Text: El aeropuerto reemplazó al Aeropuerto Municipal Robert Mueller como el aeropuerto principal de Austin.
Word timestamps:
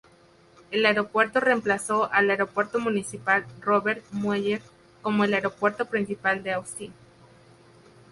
El 0.71 0.83
aeropuerto 0.87 1.39
reemplazó 1.39 2.11
al 2.11 2.31
Aeropuerto 2.31 2.79
Municipal 2.79 3.45
Robert 3.59 4.03
Mueller 4.11 4.59
como 5.03 5.25
el 5.25 5.33
aeropuerto 5.35 5.85
principal 5.85 6.41
de 6.41 6.53
Austin. 6.53 6.91